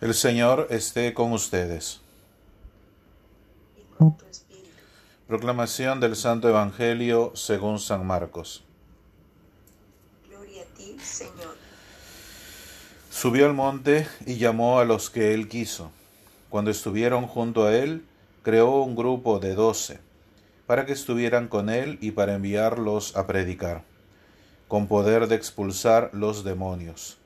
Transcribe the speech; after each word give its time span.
El 0.00 0.14
Señor 0.14 0.66
esté 0.70 1.12
con 1.12 1.32
ustedes. 1.32 2.00
y 3.76 3.82
con 3.98 4.16
tu 4.16 4.24
espíritu. 4.24 4.70
Proclamación 5.28 6.00
del 6.00 6.16
Santo 6.16 6.48
Evangelio 6.48 7.32
según 7.34 7.78
San 7.78 8.06
Marcos. 8.06 8.64
Gloria 10.26 10.62
a 10.62 10.74
ti, 10.74 10.96
Señor. 11.02 11.54
Subió 13.10 13.44
al 13.44 13.52
monte 13.52 14.08
y 14.24 14.38
llamó 14.38 14.80
a 14.80 14.86
los 14.86 15.10
que 15.10 15.34
él 15.34 15.48
quiso. 15.48 15.90
Cuando 16.48 16.70
estuvieron 16.70 17.26
junto 17.26 17.66
a 17.66 17.76
él, 17.76 18.06
creó 18.42 18.80
un 18.80 18.96
grupo 18.96 19.38
de 19.38 19.54
doce, 19.54 20.00
para 20.66 20.86
que 20.86 20.94
estuvieran 20.94 21.46
con 21.46 21.68
él 21.68 21.98
y 22.00 22.12
para 22.12 22.36
enviarlos 22.36 23.18
a 23.18 23.26
predicar, 23.26 23.84
con 24.66 24.86
poder 24.86 25.26
de 25.28 25.34
expulsar 25.34 26.08
los 26.14 26.42
demonios. 26.42 27.18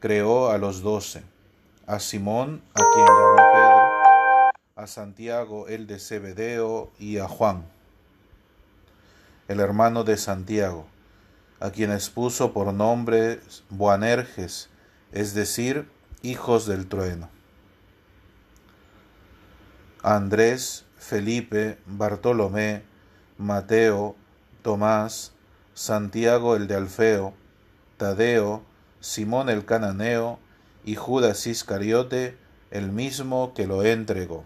Creó 0.00 0.48
a 0.48 0.56
los 0.56 0.80
doce, 0.80 1.22
a 1.88 2.00
Simón, 2.00 2.60
a 2.74 2.82
quien 2.92 3.06
llamó 3.06 3.52
Pedro, 3.54 4.50
a 4.76 4.86
Santiago 4.86 5.68
el 5.68 5.86
de 5.86 5.98
Zebedeo 5.98 6.92
y 6.98 7.16
a 7.16 7.26
Juan, 7.26 7.64
el 9.48 9.58
hermano 9.58 10.04
de 10.04 10.18
Santiago, 10.18 10.86
a 11.60 11.70
quienes 11.70 12.10
puso 12.10 12.52
por 12.52 12.74
nombre 12.74 13.40
Boanerges, 13.70 14.68
es 15.12 15.32
decir, 15.32 15.88
hijos 16.20 16.66
del 16.66 16.88
trueno. 16.88 17.30
A 20.02 20.16
Andrés, 20.16 20.84
Felipe, 20.98 21.78
Bartolomé, 21.86 22.82
Mateo, 23.38 24.14
Tomás, 24.60 25.32
Santiago 25.72 26.54
el 26.54 26.68
de 26.68 26.74
Alfeo, 26.74 27.32
Tadeo, 27.96 28.62
Simón 29.00 29.48
el 29.48 29.64
cananeo 29.64 30.38
y 30.84 30.94
Judas 30.94 31.46
Iscariote, 31.46 32.36
el 32.70 32.92
mismo 32.92 33.54
que 33.54 33.66
lo 33.66 33.84
entregó. 33.84 34.44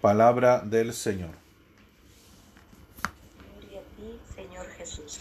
Palabra 0.00 0.60
del 0.60 0.92
Señor. 0.92 1.30
Gloria 3.60 3.80
a 3.80 3.82
ti, 3.96 4.20
Señor 4.34 4.66
Jesús. 4.78 5.18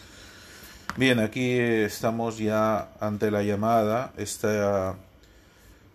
Bien, 0.98 1.20
aquí 1.20 1.52
estamos 1.52 2.38
ya 2.38 2.90
ante 3.00 3.32
la 3.32 3.44
llamada, 3.44 4.14
esta 4.18 4.96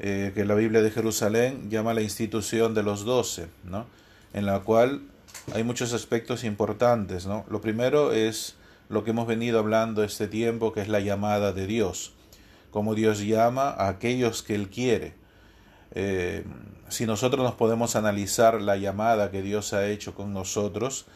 eh, 0.03 0.33
que 0.35 0.47
la 0.47 0.55
Biblia 0.55 0.81
de 0.81 0.91
Jerusalén 0.91 1.69
llama 1.69 1.93
la 1.93 2.01
institución 2.01 2.73
de 2.73 2.83
los 2.83 3.05
doce, 3.05 3.49
¿no? 3.65 3.87
en 4.33 4.47
la 4.47 4.61
cual 4.61 5.03
hay 5.55 5.63
muchos 5.63 5.93
aspectos 5.93 6.43
importantes. 6.43 7.27
¿no? 7.27 7.45
Lo 7.51 7.61
primero 7.61 8.13
es 8.13 8.55
lo 8.91 9.05
que 9.05 9.13
hemos 9.13 9.29
venido 9.29 9.61
hablando 9.61 10.03
este 10.03 10.27
tiempo, 10.27 10.73
que 10.73 10.81
es 10.81 10.89
la 10.89 10.99
llamada 10.99 11.53
de 11.53 11.67
Dios, 11.69 12.13
como 12.73 12.97
Dios 12.97 13.21
llama 13.21 13.71
a 13.71 13.89
aquellos 13.89 14.43
que 14.43 14.57
Él 14.57 14.69
quiere. 14.69 15.15
Eh, 15.93 16.45
si 16.89 17.07
nosotros 17.07 17.45
nos 17.45 17.55
podemos 17.55 17.95
analizar 17.95 18.61
la 18.61 18.77
llamada 18.77 19.31
que 19.31 19.43
Dios 19.43 19.73
ha 19.75 19.87
hecho 19.87 20.15
con 20.15 20.35
nosotros, 20.35 21.07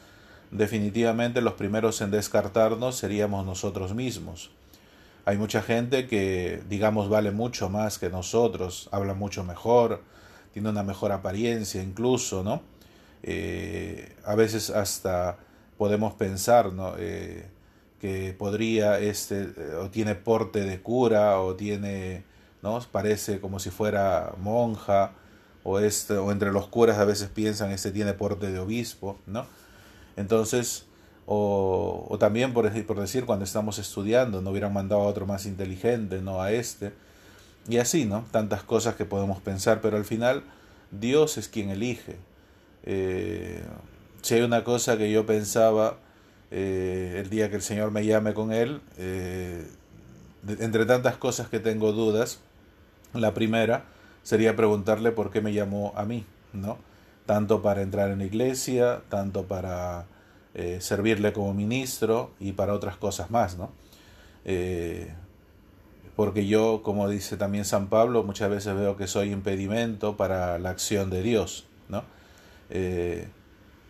definitivamente 0.52 1.40
los 1.40 1.54
primeros 1.54 2.00
en 2.00 2.12
descartarnos 2.12 2.94
seríamos 2.94 3.44
nosotros 3.44 3.92
mismos. 3.92 4.52
Hay 5.24 5.36
mucha 5.36 5.60
gente 5.60 6.06
que, 6.06 6.62
digamos, 6.68 7.08
vale 7.08 7.32
mucho 7.32 7.68
más 7.70 7.98
que 7.98 8.08
nosotros, 8.08 8.88
habla 8.92 9.14
mucho 9.14 9.42
mejor, 9.42 10.00
tiene 10.52 10.68
una 10.68 10.84
mejor 10.84 11.10
apariencia 11.10 11.82
incluso, 11.82 12.44
¿no? 12.44 12.62
Eh, 13.24 14.14
a 14.24 14.36
veces 14.36 14.70
hasta 14.70 15.38
podemos 15.76 16.14
pensar, 16.14 16.72
¿no? 16.72 16.94
Eh, 16.98 17.48
que 18.04 18.34
podría, 18.34 18.98
este, 18.98 19.48
o 19.80 19.88
tiene 19.88 20.14
porte 20.14 20.60
de 20.60 20.78
cura, 20.82 21.40
o 21.40 21.54
tiene, 21.54 22.22
¿no? 22.62 22.78
Parece 22.92 23.40
como 23.40 23.58
si 23.58 23.70
fuera 23.70 24.34
monja, 24.38 25.12
o, 25.62 25.80
este, 25.80 26.12
o 26.12 26.30
entre 26.30 26.52
los 26.52 26.66
curas 26.66 26.98
a 26.98 27.06
veces 27.06 27.30
piensan, 27.30 27.70
este 27.70 27.92
tiene 27.92 28.12
porte 28.12 28.52
de 28.52 28.58
obispo, 28.58 29.18
¿no? 29.26 29.46
Entonces, 30.18 30.84
o, 31.24 32.14
también 32.20 32.52
por, 32.52 32.70
por, 32.84 33.00
decir 33.00 33.24
cuando 33.24 33.46
estamos 33.46 33.78
estudiando, 33.78 34.42
no 34.42 34.50
hubieran 34.50 34.74
mandado 34.74 35.00
a 35.00 35.06
otro 35.06 35.24
más 35.24 35.46
inteligente, 35.46 36.20
no 36.20 36.42
a 36.42 36.52
este. 36.52 36.92
Y 37.70 37.78
así, 37.78 38.04
¿no? 38.04 38.26
Tantas 38.30 38.64
cosas 38.64 38.96
que 38.96 39.06
podemos 39.06 39.40
pensar, 39.40 39.80
pero 39.80 39.96
al 39.96 40.04
final 40.04 40.44
Dios 40.90 41.38
es 41.38 41.48
quien 41.48 41.70
elige. 41.70 42.16
Eh, 42.82 43.64
si 44.20 44.34
hay 44.34 44.42
una 44.42 44.62
cosa 44.62 44.98
que 44.98 45.10
yo 45.10 45.24
pensaba 45.24 46.03
eh, 46.56 47.16
el 47.18 47.30
día 47.30 47.50
que 47.50 47.56
el 47.56 47.62
Señor 47.62 47.90
me 47.90 48.06
llame 48.06 48.32
con 48.32 48.52
Él, 48.52 48.80
eh, 48.96 49.66
entre 50.46 50.86
tantas 50.86 51.16
cosas 51.16 51.48
que 51.48 51.58
tengo 51.58 51.90
dudas, 51.90 52.38
la 53.12 53.34
primera 53.34 53.86
sería 54.22 54.54
preguntarle 54.54 55.10
por 55.10 55.32
qué 55.32 55.40
me 55.40 55.52
llamó 55.52 55.92
a 55.96 56.04
mí, 56.04 56.24
¿no? 56.52 56.78
Tanto 57.26 57.60
para 57.60 57.82
entrar 57.82 58.12
en 58.12 58.20
la 58.20 58.26
iglesia, 58.26 59.02
tanto 59.08 59.46
para 59.46 60.06
eh, 60.54 60.78
servirle 60.80 61.32
como 61.32 61.52
ministro 61.54 62.30
y 62.38 62.52
para 62.52 62.72
otras 62.72 62.96
cosas 62.98 63.32
más, 63.32 63.58
¿no? 63.58 63.72
Porque 66.14 66.46
yo, 66.46 66.82
como 66.84 67.08
dice 67.08 67.36
también 67.36 67.64
San 67.64 67.88
Pablo, 67.88 68.22
muchas 68.22 68.48
veces 68.48 68.76
veo 68.76 68.96
que 68.96 69.08
soy 69.08 69.32
impedimento 69.32 70.16
para 70.16 70.60
la 70.60 70.70
acción 70.70 71.10
de 71.10 71.22
Dios, 71.22 71.66
¿no? 71.88 72.04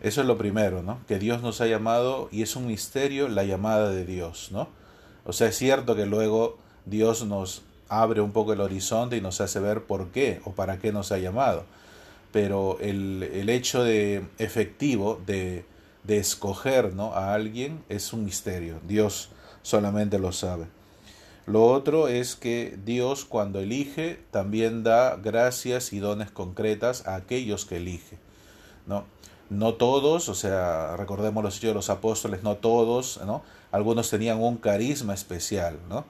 Eso 0.01 0.21
es 0.21 0.27
lo 0.27 0.37
primero, 0.37 0.83
¿no? 0.83 0.99
Que 1.07 1.19
Dios 1.19 1.41
nos 1.41 1.61
ha 1.61 1.67
llamado 1.67 2.29
y 2.31 2.41
es 2.41 2.55
un 2.55 2.67
misterio 2.67 3.27
la 3.27 3.43
llamada 3.43 3.89
de 3.89 4.05
Dios, 4.05 4.49
¿no? 4.51 4.67
O 5.25 5.33
sea, 5.33 5.47
es 5.47 5.57
cierto 5.57 5.95
que 5.95 6.05
luego 6.05 6.57
Dios 6.85 7.25
nos 7.25 7.63
abre 7.89 8.21
un 8.21 8.31
poco 8.31 8.53
el 8.53 8.61
horizonte 8.61 9.17
y 9.17 9.21
nos 9.21 9.41
hace 9.41 9.59
ver 9.59 9.83
por 9.83 10.09
qué 10.09 10.41
o 10.45 10.51
para 10.51 10.77
qué 10.79 10.91
nos 10.91 11.11
ha 11.11 11.17
llamado. 11.17 11.65
Pero 12.31 12.77
el, 12.81 13.23
el 13.33 13.49
hecho 13.49 13.83
de 13.83 14.25
efectivo 14.37 15.21
de, 15.25 15.65
de 16.03 16.17
escoger 16.17 16.93
¿no? 16.93 17.13
a 17.13 17.33
alguien 17.33 17.83
es 17.89 18.13
un 18.13 18.25
misterio. 18.25 18.79
Dios 18.87 19.29
solamente 19.61 20.19
lo 20.19 20.31
sabe. 20.31 20.65
Lo 21.47 21.65
otro 21.65 22.07
es 22.07 22.35
que 22.35 22.77
Dios 22.85 23.23
cuando 23.23 23.59
elige 23.59 24.19
también 24.31 24.83
da 24.83 25.15
gracias 25.15 25.93
y 25.93 25.99
dones 25.99 26.31
concretas 26.31 27.07
a 27.07 27.15
aquellos 27.15 27.65
que 27.65 27.77
elige. 27.77 28.17
¿no? 28.87 29.05
No 29.49 29.75
todos, 29.75 30.29
o 30.29 30.35
sea, 30.35 30.97
recordemos 30.97 31.43
los 31.43 31.57
hechos 31.57 31.69
de 31.69 31.73
los 31.75 31.89
apóstoles, 31.89 32.43
no 32.43 32.57
todos, 32.57 33.19
¿no? 33.25 33.43
Algunos 33.71 34.09
tenían 34.09 34.41
un 34.41 34.57
carisma 34.57 35.13
especial, 35.13 35.79
¿no? 35.89 36.05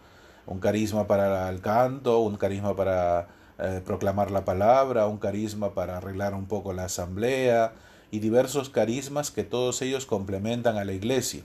Un 0.46 0.60
carisma 0.60 1.08
para 1.08 1.50
el 1.50 1.62
canto, 1.62 2.20
un 2.20 2.38
carisma 2.38 2.76
para 2.76 3.28
eh, 3.60 3.82
proclamar 3.86 4.32
la 4.32 4.46
palabra, 4.46 5.08
un 5.08 5.18
carisma 5.18 5.74
para 5.74 5.98
arreglar 5.98 6.34
un 6.34 6.46
poco 6.46 6.74
la 6.74 6.86
asamblea 6.86 7.74
y 8.12 8.20
diversos 8.20 8.70
carismas 8.70 9.32
que 9.32 9.44
todos 9.44 9.82
ellos 9.82 10.06
complementan 10.06 10.78
a 10.78 10.86
la 10.86 10.94
iglesia. 10.94 11.44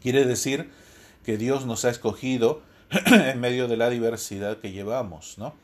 Quiere 0.00 0.24
decir 0.24 0.70
que 1.24 1.36
Dios 1.36 1.66
nos 1.66 1.84
ha 1.84 1.90
escogido 1.90 2.60
en 3.06 3.40
medio 3.40 3.68
de 3.68 3.76
la 3.76 3.90
diversidad 3.90 4.58
que 4.58 4.72
llevamos, 4.72 5.36
¿no? 5.38 5.54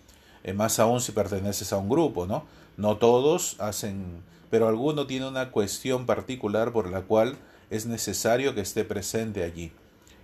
Eh, 0.45 0.53
más 0.53 0.79
aún 0.79 1.01
si 1.01 1.13
perteneces 1.13 1.73
a 1.73 1.79
un 1.79 1.89
grupo, 1.89 2.27
¿no? 2.27 2.45
No 2.77 2.97
todos 2.97 3.57
hacen 3.61 4.23
pero 4.53 4.69
alguno 4.69 5.07
tiene 5.07 5.27
una 5.27 5.51
cuestión 5.51 6.05
particular 6.05 6.73
por 6.75 6.91
la 6.91 7.01
cual 7.01 7.37
es 7.71 7.87
necesario 7.87 8.55
que 8.55 8.61
esté 8.61 8.85
presente 8.85 9.45
allí. 9.45 9.73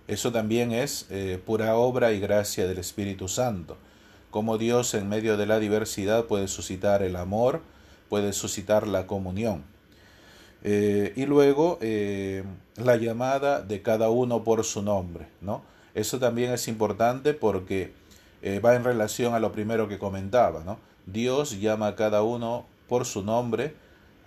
Eso 0.07 0.31
también 0.31 0.71
es 0.71 1.07
eh, 1.09 1.41
pura 1.43 1.75
obra 1.75 2.11
y 2.11 2.19
gracia 2.19 2.67
del 2.67 2.77
Espíritu 2.77 3.27
Santo. 3.27 3.75
Como 4.29 4.59
Dios 4.59 4.93
en 4.93 5.09
medio 5.09 5.35
de 5.35 5.47
la 5.47 5.57
diversidad 5.57 6.25
puede 6.25 6.47
suscitar 6.47 7.01
el 7.01 7.15
amor, 7.15 7.63
puede 8.07 8.31
suscitar 8.31 8.85
la 8.85 9.07
comunión. 9.07 9.63
Eh, 10.63 11.11
y 11.15 11.25
luego 11.25 11.79
eh, 11.81 12.43
la 12.75 12.97
llamada 12.97 13.63
de 13.63 13.81
cada 13.81 14.11
uno 14.11 14.43
por 14.43 14.63
su 14.63 14.83
nombre. 14.83 15.25
¿no? 15.41 15.63
Eso 15.95 16.19
también 16.19 16.53
es 16.53 16.67
importante 16.67 17.33
porque 17.33 17.93
va 18.63 18.75
en 18.75 18.83
relación 18.83 19.33
a 19.33 19.39
lo 19.39 19.51
primero 19.51 19.87
que 19.87 19.97
comentaba. 19.97 20.63
¿no? 20.63 20.77
Dios 21.07 21.59
llama 21.59 21.87
a 21.87 21.95
cada 21.95 22.21
uno 22.21 22.67
por 22.87 23.05
su 23.05 23.23
nombre, 23.23 23.73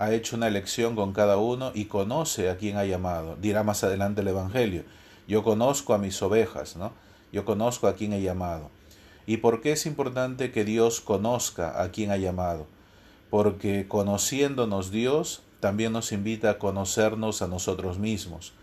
ha 0.02 0.12
hecho 0.12 0.34
una 0.34 0.48
elección 0.48 0.96
con 0.96 1.12
cada 1.12 1.36
uno 1.36 1.70
y 1.74 1.84
conoce 1.84 2.50
a 2.50 2.56
quien 2.56 2.76
ha 2.76 2.84
llamado. 2.84 3.36
Dirá 3.40 3.62
más 3.62 3.84
adelante 3.84 4.22
el 4.22 4.28
Evangelio. 4.28 4.82
Yo 5.28 5.44
conozco 5.44 5.94
a 5.94 5.98
mis 5.98 6.20
ovejas, 6.22 6.74
¿no? 6.74 6.92
Yo 7.32 7.44
conozco 7.44 7.86
a 7.86 7.94
quien 7.94 8.12
he 8.12 8.20
llamado. 8.20 8.68
¿Y 9.26 9.36
por 9.36 9.60
qué 9.60 9.70
es 9.70 9.86
importante 9.86 10.50
que 10.50 10.64
Dios 10.64 11.00
conozca 11.00 11.80
a 11.80 11.92
quien 11.92 12.10
ha 12.10 12.16
llamado? 12.16 12.66
Porque 13.30 13.86
conociéndonos 13.86 14.90
Dios 14.90 15.44
también 15.60 15.92
nos 15.92 16.10
invita 16.10 16.50
a 16.50 16.58
conocernos 16.58 17.40
a 17.40 17.46
nosotros 17.46 18.00
mismos. 18.00 18.54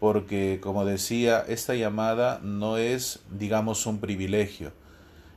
Porque, 0.00 0.58
como 0.60 0.84
decía, 0.84 1.44
esta 1.46 1.76
llamada 1.76 2.40
no 2.42 2.76
es, 2.76 3.20
digamos, 3.30 3.86
un 3.86 4.00
privilegio. 4.00 4.72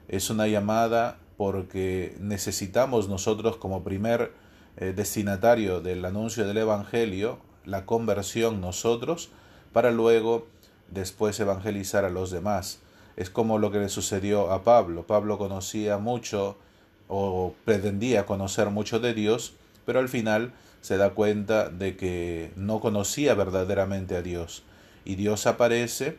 Es 0.07 0.31
una 0.31 0.47
llamada 0.47 1.19
porque 1.37 2.17
necesitamos 2.19 3.07
nosotros 3.09 3.57
como 3.57 3.83
primer 3.83 4.31
eh, 4.77 4.93
destinatario 4.95 5.81
del 5.81 6.03
anuncio 6.05 6.45
del 6.45 6.57
Evangelio, 6.57 7.39
la 7.65 7.85
conversión 7.85 8.61
nosotros, 8.61 9.29
para 9.73 9.91
luego 9.91 10.47
después 10.89 11.39
evangelizar 11.39 12.05
a 12.05 12.09
los 12.09 12.31
demás. 12.31 12.79
Es 13.15 13.29
como 13.29 13.59
lo 13.59 13.71
que 13.71 13.79
le 13.79 13.89
sucedió 13.89 14.51
a 14.51 14.63
Pablo. 14.63 15.03
Pablo 15.07 15.37
conocía 15.37 15.97
mucho 15.97 16.57
o 17.07 17.53
pretendía 17.65 18.25
conocer 18.25 18.69
mucho 18.69 18.99
de 18.99 19.13
Dios, 19.13 19.53
pero 19.85 19.99
al 19.99 20.09
final 20.09 20.53
se 20.81 20.97
da 20.97 21.11
cuenta 21.11 21.69
de 21.69 21.95
que 21.95 22.51
no 22.55 22.79
conocía 22.79 23.33
verdaderamente 23.33 24.15
a 24.15 24.21
Dios. 24.21 24.63
Y 25.03 25.15
Dios 25.15 25.47
aparece 25.47 26.17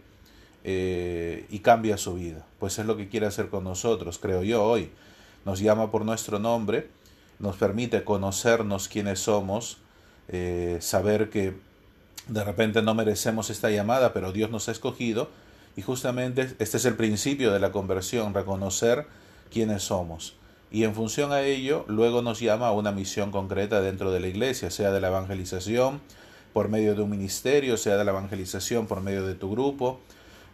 eh, 0.64 1.46
y 1.50 1.60
cambia 1.60 1.96
su 1.96 2.14
vida. 2.14 2.44
Pues 2.58 2.78
es 2.78 2.86
lo 2.86 2.96
que 2.96 3.08
quiere 3.08 3.26
hacer 3.26 3.48
con 3.48 3.64
nosotros, 3.64 4.18
creo 4.18 4.42
yo, 4.42 4.64
hoy. 4.64 4.90
Nos 5.44 5.60
llama 5.60 5.92
por 5.92 6.04
nuestro 6.04 6.38
nombre, 6.40 6.88
nos 7.38 7.56
permite 7.56 8.04
conocernos 8.04 8.88
quiénes 8.88 9.20
somos, 9.20 9.78
eh, 10.28 10.78
saber 10.80 11.30
que 11.30 11.54
de 12.28 12.44
repente 12.44 12.82
no 12.82 12.94
merecemos 12.94 13.50
esta 13.50 13.70
llamada, 13.70 14.12
pero 14.12 14.32
Dios 14.32 14.50
nos 14.50 14.68
ha 14.68 14.72
escogido. 14.72 15.28
Y 15.76 15.82
justamente 15.82 16.54
este 16.58 16.78
es 16.78 16.84
el 16.86 16.96
principio 16.96 17.52
de 17.52 17.60
la 17.60 17.70
conversión, 17.70 18.34
reconocer 18.34 19.06
quiénes 19.52 19.82
somos. 19.82 20.34
Y 20.70 20.84
en 20.84 20.94
función 20.94 21.32
a 21.32 21.42
ello, 21.42 21.84
luego 21.86 22.22
nos 22.22 22.40
llama 22.40 22.68
a 22.68 22.72
una 22.72 22.92
misión 22.92 23.30
concreta 23.30 23.80
dentro 23.80 24.10
de 24.10 24.20
la 24.20 24.26
iglesia, 24.26 24.70
sea 24.70 24.90
de 24.90 25.00
la 25.00 25.08
evangelización 25.08 26.00
por 26.52 26.68
medio 26.68 26.94
de 26.94 27.02
un 27.02 27.10
ministerio, 27.10 27.76
sea 27.76 27.96
de 27.96 28.04
la 28.04 28.10
evangelización 28.10 28.86
por 28.86 29.00
medio 29.02 29.26
de 29.26 29.34
tu 29.34 29.50
grupo, 29.50 30.00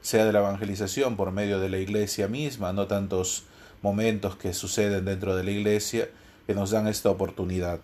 sea 0.02 0.24
de 0.24 0.32
la 0.32 0.40
evangelización 0.40 1.16
por 1.16 1.30
medio 1.30 1.60
de 1.60 1.68
la 1.68 1.78
iglesia 1.78 2.28
misma, 2.28 2.72
no 2.72 2.88
tantos 2.88 3.44
momentos 3.80 4.36
que 4.36 4.52
suceden 4.52 5.04
dentro 5.04 5.36
de 5.36 5.44
la 5.44 5.50
iglesia 5.52 6.08
que 6.46 6.54
nos 6.54 6.70
dan 6.70 6.88
esta 6.88 7.10
oportunidad. 7.10 7.80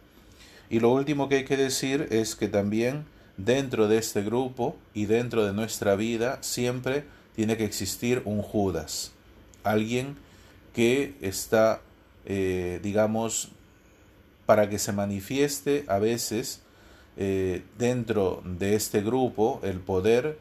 Y 0.70 0.81
lo 0.81 0.93
último 0.93 1.28
que 1.28 1.37
hay 1.37 1.44
que 1.44 1.56
decir 1.56 2.08
es 2.10 2.37
que 2.37 2.49
también 2.49 3.05
dentro 3.37 3.88
de 3.88 3.99
este 3.99 4.22
grupo 4.22 4.76
y 4.94 5.06
dentro 5.06 5.46
de 5.46 5.52
nuestra 5.52 5.96
vida 5.96 6.38
siempre 6.43 7.05
tiene 7.34 7.56
que 7.56 7.64
existir 7.64 8.22
un 8.25 8.43
Judas, 8.43 9.12
alguien 9.62 10.16
que 10.75 11.14
está, 11.20 11.81
eh, 12.26 12.81
digamos, 12.82 13.50
para 14.44 14.69
que 14.69 14.78
se 14.78 14.93
manifieste 14.93 15.84
a 15.88 15.99
veces 15.99 16.62
eh, 17.16 17.62
dentro 17.78 18.43
de 18.44 18.75
este 18.75 19.02
grupo 19.02 19.61
el 19.62 19.81
poder 19.81 20.38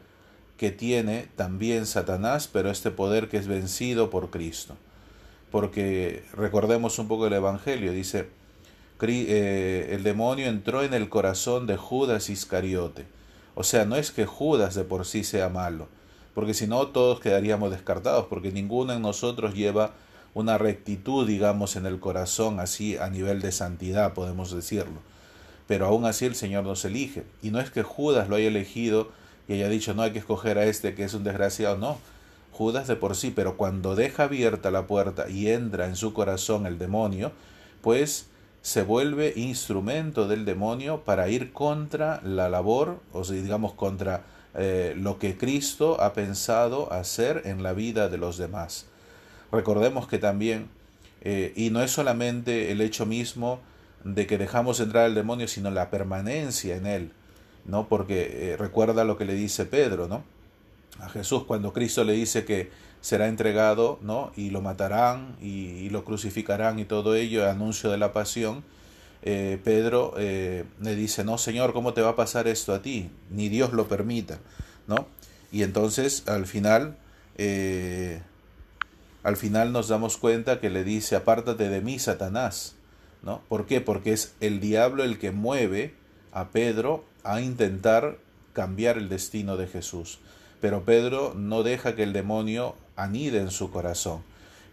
que 0.56 0.70
tiene 0.70 1.28
también 1.36 1.86
Satanás, 1.86 2.48
pero 2.52 2.70
este 2.70 2.90
poder 2.90 3.28
que 3.28 3.36
es 3.36 3.46
vencido 3.46 4.10
por 4.10 4.30
Cristo. 4.30 4.76
Porque 5.50 6.24
recordemos 6.34 6.98
un 6.98 7.08
poco 7.08 7.26
el 7.26 7.32
Evangelio, 7.32 7.92
dice, 7.92 8.28
eh, 9.00 9.90
el 9.92 10.02
demonio 10.02 10.46
entró 10.46 10.82
en 10.82 10.92
el 10.92 11.08
corazón 11.08 11.66
de 11.66 11.76
Judas 11.76 12.28
Iscariote. 12.30 13.06
O 13.54 13.64
sea, 13.64 13.84
no 13.84 13.96
es 13.96 14.10
que 14.10 14.26
Judas 14.26 14.74
de 14.74 14.84
por 14.84 15.06
sí 15.06 15.24
sea 15.24 15.48
malo, 15.48 15.88
porque 16.34 16.54
si 16.54 16.66
no 16.66 16.86
todos 16.88 17.20
quedaríamos 17.20 17.70
descartados, 17.70 18.26
porque 18.26 18.52
ninguno 18.52 18.92
en 18.92 19.02
nosotros 19.02 19.54
lleva 19.54 19.92
una 20.34 20.58
rectitud, 20.58 21.26
digamos, 21.26 21.76
en 21.76 21.86
el 21.86 21.98
corazón, 21.98 22.60
así 22.60 22.96
a 22.96 23.08
nivel 23.08 23.40
de 23.40 23.50
santidad, 23.50 24.14
podemos 24.14 24.52
decirlo. 24.52 25.00
Pero 25.66 25.86
aún 25.86 26.04
así 26.04 26.26
el 26.26 26.34
Señor 26.34 26.64
nos 26.64 26.84
elige. 26.84 27.24
Y 27.42 27.50
no 27.50 27.60
es 27.60 27.70
que 27.70 27.82
Judas 27.82 28.28
lo 28.28 28.36
haya 28.36 28.48
elegido 28.48 29.10
y 29.48 29.54
haya 29.54 29.68
dicho, 29.68 29.94
no 29.94 30.02
hay 30.02 30.12
que 30.12 30.18
escoger 30.18 30.58
a 30.58 30.64
este 30.64 30.94
que 30.94 31.04
es 31.04 31.14
un 31.14 31.24
desgraciado, 31.24 31.76
no. 31.76 31.98
Judas 32.58 32.88
de 32.88 32.96
por 32.96 33.14
sí, 33.14 33.30
pero 33.30 33.56
cuando 33.56 33.94
deja 33.94 34.24
abierta 34.24 34.72
la 34.72 34.88
puerta 34.88 35.30
y 35.30 35.46
entra 35.46 35.86
en 35.86 35.94
su 35.94 36.12
corazón 36.12 36.66
el 36.66 36.76
demonio, 36.76 37.30
pues 37.82 38.26
se 38.62 38.82
vuelve 38.82 39.32
instrumento 39.36 40.26
del 40.26 40.44
demonio 40.44 41.04
para 41.04 41.28
ir 41.28 41.52
contra 41.52 42.20
la 42.24 42.48
labor, 42.48 42.98
o 43.12 43.22
digamos 43.22 43.74
contra 43.74 44.24
eh, 44.56 44.92
lo 44.96 45.20
que 45.20 45.38
Cristo 45.38 46.00
ha 46.00 46.14
pensado 46.14 46.92
hacer 46.92 47.42
en 47.44 47.62
la 47.62 47.74
vida 47.74 48.08
de 48.08 48.18
los 48.18 48.38
demás. 48.38 48.86
Recordemos 49.52 50.08
que 50.08 50.18
también, 50.18 50.66
eh, 51.20 51.52
y 51.54 51.70
no 51.70 51.80
es 51.80 51.92
solamente 51.92 52.72
el 52.72 52.80
hecho 52.80 53.06
mismo 53.06 53.60
de 54.02 54.26
que 54.26 54.36
dejamos 54.36 54.80
entrar 54.80 55.04
al 55.04 55.14
demonio, 55.14 55.46
sino 55.46 55.70
la 55.70 55.90
permanencia 55.90 56.74
en 56.74 56.86
él, 56.86 57.12
¿no? 57.66 57.86
Porque 57.86 58.50
eh, 58.50 58.56
recuerda 58.56 59.04
lo 59.04 59.16
que 59.16 59.26
le 59.26 59.34
dice 59.34 59.64
Pedro, 59.64 60.08
¿no? 60.08 60.24
A 60.98 61.08
Jesús 61.08 61.44
cuando 61.44 61.72
Cristo 61.72 62.04
le 62.04 62.12
dice 62.12 62.44
que 62.44 62.70
será 63.00 63.28
entregado, 63.28 63.98
¿no? 64.02 64.32
Y 64.36 64.50
lo 64.50 64.60
matarán 64.60 65.36
y, 65.40 65.88
lo 65.90 66.04
crucificarán 66.04 66.78
y 66.78 66.84
todo 66.84 67.14
ello, 67.14 67.48
anuncio 67.48 67.90
de 67.90 67.98
la 67.98 68.12
pasión. 68.12 68.64
Eh, 69.22 69.58
Pedro 69.62 70.14
eh, 70.16 70.64
le 70.80 70.94
dice, 70.94 71.24
no, 71.24 71.38
Señor, 71.38 71.72
¿cómo 71.72 71.92
te 71.92 72.02
va 72.02 72.10
a 72.10 72.16
pasar 72.16 72.48
esto 72.48 72.74
a 72.74 72.82
ti? 72.82 73.10
Ni 73.30 73.48
Dios 73.48 73.72
lo 73.72 73.88
permita, 73.88 74.38
¿no? 74.86 75.06
Y 75.50 75.62
entonces 75.62 76.24
al 76.28 76.46
final, 76.46 76.96
eh, 77.36 78.20
al 79.22 79.36
final 79.36 79.72
nos 79.72 79.88
damos 79.88 80.16
cuenta 80.16 80.60
que 80.60 80.70
le 80.70 80.84
dice, 80.84 81.16
apártate 81.16 81.68
de 81.68 81.80
mí, 81.80 81.98
Satanás, 81.98 82.74
¿no? 83.22 83.42
¿Por 83.48 83.66
qué? 83.66 83.80
Porque 83.80 84.12
es 84.12 84.34
el 84.40 84.60
diablo 84.60 85.04
el 85.04 85.18
que 85.18 85.30
mueve 85.30 85.94
a 86.32 86.48
Pedro 86.48 87.04
a 87.24 87.40
intentar 87.40 88.18
cambiar 88.52 88.98
el 88.98 89.08
destino 89.08 89.56
de 89.56 89.66
Jesús. 89.66 90.20
Pero 90.60 90.84
Pedro 90.84 91.34
no 91.34 91.62
deja 91.62 91.94
que 91.94 92.02
el 92.02 92.12
demonio 92.12 92.74
anide 92.96 93.38
en 93.38 93.50
su 93.50 93.70
corazón. 93.70 94.22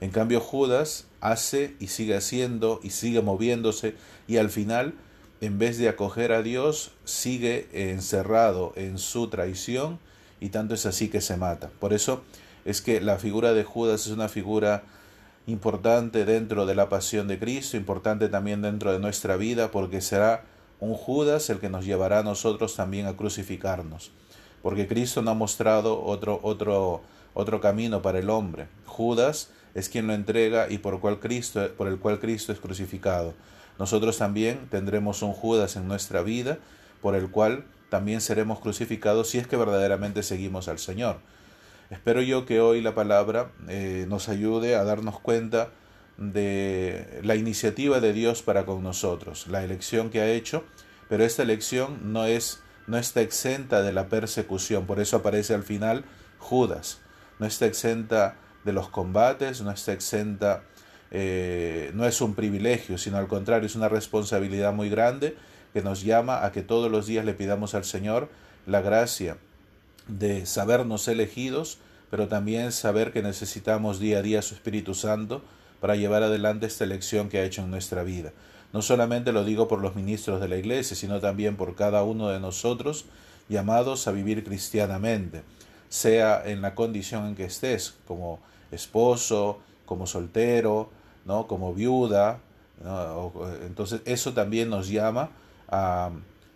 En 0.02 0.12
cambio 0.12 0.42
Judas 0.42 1.06
hace 1.22 1.76
y 1.80 1.88
sigue 1.88 2.16
haciendo 2.16 2.80
y 2.84 2.90
sigue 2.90 3.22
moviéndose 3.22 3.96
y 4.28 4.38
al 4.38 4.50
final, 4.50 4.94
en 5.42 5.58
vez 5.58 5.78
de 5.78 5.90
acoger 5.90 6.32
a 6.32 6.42
Dios, 6.42 6.92
sigue 7.06 7.70
encerrado 7.72 8.74
en 8.76 8.98
su 8.98 9.30
traición 9.30 10.00
y 10.42 10.50
tanto 10.50 10.74
es 10.74 10.86
así 10.86 11.08
que 11.10 11.22
se 11.22 11.38
mata. 11.38 11.70
Por 11.80 11.94
eso 11.94 12.24
es 12.66 12.82
que 12.82 13.00
la 13.00 13.18
figura 13.18 13.54
de 13.54 13.64
Judas 13.64 14.06
es 14.08 14.12
una 14.12 14.28
figura 14.28 14.84
importante 15.48 16.26
dentro 16.26 16.66
de 16.66 16.76
la 16.76 16.90
pasión 16.90 17.28
de 17.28 17.40
Cristo, 17.40 17.78
importante 17.78 18.28
también 18.28 18.62
dentro 18.62 18.92
de 18.92 19.00
nuestra 19.00 19.38
vida, 19.38 19.72
porque 19.72 20.02
será 20.02 20.44
un 20.80 20.96
Judas 20.96 21.50
el 21.50 21.60
que 21.60 21.70
nos 21.70 21.86
llevará 21.86 22.20
a 22.20 22.24
nosotros 22.24 22.76
también 22.76 23.06
a 23.06 23.16
crucificarnos 23.16 24.12
porque 24.66 24.88
Cristo 24.88 25.22
no 25.22 25.30
ha 25.30 25.36
mostrado 25.36 26.04
otro, 26.04 26.40
otro, 26.42 27.04
otro 27.36 27.62
camino 27.62 28.02
para 28.02 28.18
el 28.18 28.32
hombre. 28.32 28.66
Judas 28.88 29.52
es 29.76 29.90
quien 29.90 30.08
lo 30.08 30.14
entrega 30.14 30.72
y 30.72 30.80
por, 30.80 31.00
cual 31.00 31.20
Cristo, 31.20 31.70
por 31.78 31.88
el 31.88 32.00
cual 32.00 32.20
Cristo 32.20 32.52
es 32.52 32.60
crucificado. 32.60 33.36
Nosotros 33.78 34.18
también 34.18 34.68
tendremos 34.72 35.22
un 35.22 35.34
Judas 35.34 35.76
en 35.76 35.88
nuestra 35.88 36.24
vida, 36.24 36.58
por 37.00 37.14
el 37.14 37.30
cual 37.30 37.66
también 37.90 38.22
seremos 38.22 38.60
crucificados 38.60 39.30
si 39.30 39.38
es 39.38 39.46
que 39.46 39.56
verdaderamente 39.56 40.24
seguimos 40.24 40.68
al 40.68 40.80
Señor. 40.80 41.18
Espero 41.92 42.24
yo 42.24 42.48
que 42.48 42.60
hoy 42.60 42.82
la 42.82 42.96
palabra 42.96 43.52
eh, 43.68 44.08
nos 44.10 44.30
ayude 44.30 44.76
a 44.76 44.84
darnos 44.84 45.20
cuenta 45.20 45.70
de 46.18 47.20
la 47.22 47.36
iniciativa 47.36 48.00
de 48.00 48.14
Dios 48.14 48.42
para 48.42 48.66
con 48.66 48.82
nosotros, 48.82 49.46
la 49.46 49.64
elección 49.64 50.10
que 50.10 50.22
ha 50.22 50.28
hecho, 50.28 50.64
pero 51.08 51.24
esta 51.24 51.44
elección 51.44 52.12
no 52.14 52.26
es 52.26 52.65
no 52.88 52.98
está 52.98 53.22
exenta 53.22 53.82
de 53.82 53.94
la 53.94 54.08
persecución, 54.08 54.86
por 54.86 55.00
eso 55.00 55.18
aparece 55.18 55.54
al 55.54 55.64
final 55.64 56.06
Judas, 56.40 57.00
no 57.40 57.46
está 57.46 57.66
exenta 57.66 58.36
de 58.64 58.74
los 58.74 58.90
combates, 58.90 59.62
no 59.62 59.72
está 59.72 59.94
exenta, 59.94 60.64
eh, 61.12 61.92
no 61.94 62.06
es 62.06 62.22
un 62.22 62.36
privilegio, 62.36 62.98
sino 62.98 63.18
al 63.18 63.28
contrario, 63.28 63.68
es 63.68 63.76
una 63.76 63.90
responsabilidad 63.90 64.74
muy 64.74 64.90
grande 64.90 65.36
que 65.74 65.82
nos 65.82 66.04
llama 66.04 66.46
a 66.46 66.52
que 66.52 66.62
todos 66.62 66.92
los 66.92 67.06
días 67.06 67.26
le 67.26 67.34
pidamos 67.34 67.76
al 67.76 67.84
Señor 67.84 68.30
la 68.66 68.82
gracia 68.82 69.38
de 70.08 70.46
sabernos 70.46 71.08
elegidos, 71.08 71.80
pero 72.10 72.28
también 72.28 72.72
saber 72.72 73.12
que 73.12 73.22
necesitamos 73.22 74.00
día 74.00 74.20
a 74.20 74.22
día 74.22 74.42
su 74.42 74.54
Espíritu 74.56 74.94
Santo 74.94 75.44
para 75.82 75.96
llevar 75.96 76.24
adelante 76.24 76.66
esta 76.66 76.84
elección 76.84 77.30
que 77.30 77.40
ha 77.40 77.44
hecho 77.44 77.62
en 77.62 77.72
nuestra 77.72 78.04
vida. 78.04 78.32
No 78.76 78.82
solamente 78.82 79.32
lo 79.32 79.46
digo 79.46 79.70
por 79.70 79.80
los 79.80 79.96
ministros 79.96 80.42
de 80.42 80.50
la 80.50 80.58
Iglesia, 80.58 80.98
sino 80.98 81.22
también 81.22 81.56
por 81.56 81.76
cada 81.76 82.04
uno 82.04 82.28
de 82.28 82.42
nosotros 82.42 83.06
llamados 83.48 84.06
a 84.06 84.12
vivir 84.12 84.44
cristianamente, 84.44 85.44
sea 85.88 86.44
en 86.46 86.62
la 86.62 86.76
condición 86.76 87.26
en 87.26 87.36
que 87.36 87.46
estés, 87.46 87.96
como 88.06 88.42
esposo, 88.72 89.60
como 89.86 90.08
soltero, 90.08 90.90
¿no? 91.24 91.48
como 91.48 91.74
viuda. 91.74 92.40
Entonces 93.66 94.02
eso 94.04 94.34
también 94.34 94.70
nos 94.70 94.90
llama 94.90 95.30
a 95.70 96.10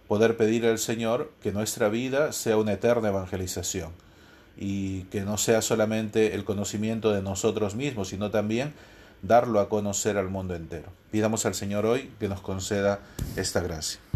poder 0.09 0.35
pedir 0.35 0.65
al 0.65 0.77
Señor 0.77 1.31
que 1.41 1.53
nuestra 1.53 1.87
vida 1.87 2.33
sea 2.33 2.57
una 2.57 2.73
eterna 2.73 3.07
evangelización 3.07 3.91
y 4.57 5.03
que 5.03 5.21
no 5.21 5.37
sea 5.37 5.61
solamente 5.61 6.35
el 6.35 6.43
conocimiento 6.43 7.13
de 7.13 7.21
nosotros 7.21 7.75
mismos, 7.75 8.09
sino 8.09 8.29
también 8.29 8.73
darlo 9.21 9.59
a 9.59 9.69
conocer 9.69 10.17
al 10.17 10.29
mundo 10.29 10.55
entero. 10.55 10.87
Pidamos 11.11 11.45
al 11.45 11.55
Señor 11.55 11.85
hoy 11.85 12.11
que 12.19 12.29
nos 12.29 12.41
conceda 12.41 12.99
esta 13.35 13.61
gracia. 13.61 13.99